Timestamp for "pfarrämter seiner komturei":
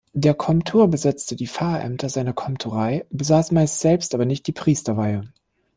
1.45-3.05